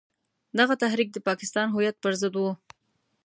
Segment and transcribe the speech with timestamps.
[0.59, 2.51] دغه تحریک د پاکستان هویت پر ضد وو.